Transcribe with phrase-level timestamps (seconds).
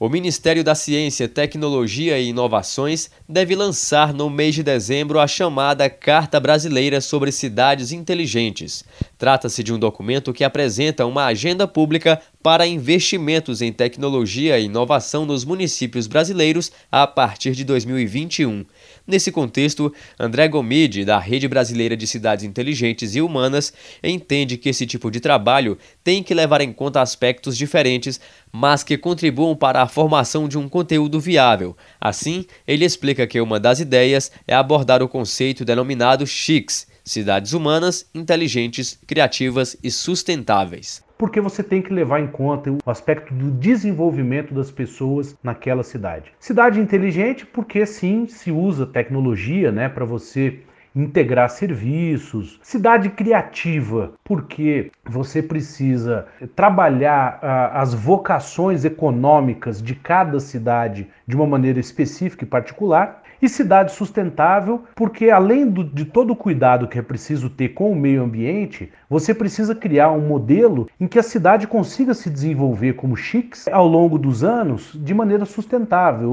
[0.00, 5.90] O Ministério da Ciência, Tecnologia e Inovações deve lançar no mês de dezembro a chamada
[5.90, 8.84] Carta Brasileira sobre Cidades Inteligentes.
[9.18, 15.26] Trata-se de um documento que apresenta uma agenda pública para investimentos em tecnologia e inovação
[15.26, 18.64] nos municípios brasileiros a partir de 2021.
[19.04, 23.72] Nesse contexto, André Gomide, da Rede Brasileira de Cidades Inteligentes e Humanas,
[24.04, 28.20] entende que esse tipo de trabalho tem que levar em conta aspectos diferentes,
[28.52, 31.76] mas que contribuam para a formação de um conteúdo viável.
[32.00, 38.06] Assim, ele explica que uma das ideias é abordar o conceito denominado CHICS cidades humanas,
[38.14, 44.54] inteligentes, criativas e sustentáveis porque você tem que levar em conta o aspecto do desenvolvimento
[44.54, 46.30] das pessoas naquela cidade.
[46.38, 50.60] Cidade inteligente, porque sim, se usa tecnologia, né, para você
[50.94, 61.08] integrar serviços, cidade criativa, porque você precisa trabalhar ah, as vocações econômicas de cada cidade
[61.26, 63.22] de uma maneira específica e particular.
[63.40, 67.92] E cidade sustentável, porque além do, de todo o cuidado que é preciso ter com
[67.92, 72.94] o meio ambiente, você precisa criar um modelo em que a cidade consiga se desenvolver
[72.94, 76.32] como chiques ao longo dos anos de maneira sustentável.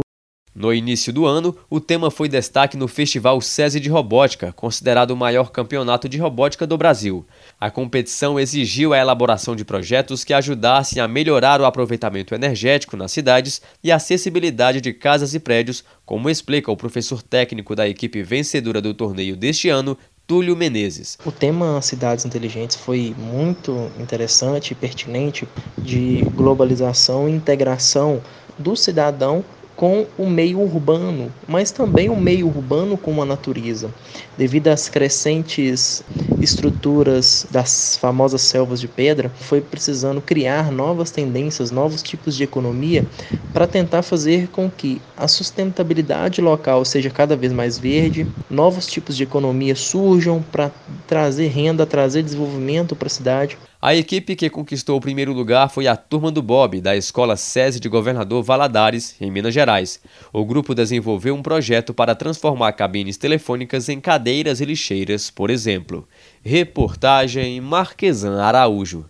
[0.56, 5.17] No início do ano, o tema foi destaque no Festival SESI de Robótica, considerado o
[5.17, 7.25] maior campeonato de robótica do Brasil.
[7.59, 13.11] A competição exigiu a elaboração de projetos que ajudassem a melhorar o aproveitamento energético nas
[13.11, 18.23] cidades e a acessibilidade de casas e prédios, como explica o professor técnico da equipe
[18.23, 21.17] vencedora do torneio deste ano, Túlio Menezes.
[21.26, 25.45] O tema Cidades Inteligentes foi muito interessante e pertinente
[25.78, 28.22] de globalização e integração
[28.58, 29.44] do cidadão
[29.76, 33.90] com o meio urbano, mas também o meio urbano com a natureza,
[34.38, 36.04] devido às crescentes
[36.42, 43.06] estruturas das famosas selvas de pedra, foi precisando criar novas tendências, novos tipos de economia
[43.54, 49.16] para tentar fazer com que a sustentabilidade local seja cada vez mais verde, novos tipos
[49.16, 50.72] de economia surjam para
[51.06, 53.58] trazer renda, trazer desenvolvimento para a cidade.
[53.82, 57.80] A equipe que conquistou o primeiro lugar foi a Turma do Bob, da Escola SESI
[57.80, 59.99] de Governador Valadares, em Minas Gerais.
[60.33, 66.08] O grupo desenvolveu um projeto para transformar cabines telefônicas em cadeiras e lixeiras, por exemplo.
[66.43, 69.05] Reportagem Marquesan Araújo.